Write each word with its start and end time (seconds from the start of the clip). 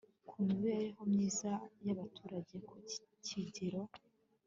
ku 0.27 0.35
mibereho 0.47 1.01
myiza 1.11 1.51
y 1.85 1.89
abaturage 1.93 2.55
ku 2.67 2.75
kigero 3.25 3.81